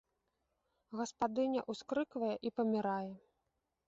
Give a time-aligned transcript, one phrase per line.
[0.99, 3.11] Гаспадыня ўскрыквае і памірае.